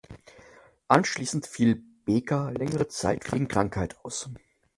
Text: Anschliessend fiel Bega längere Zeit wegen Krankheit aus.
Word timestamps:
Anschliessend 0.87 1.45
fiel 1.45 1.75
Bega 1.75 2.49
längere 2.49 2.87
Zeit 2.87 3.31
wegen 3.31 3.47
Krankheit 3.47 4.03
aus. 4.03 4.31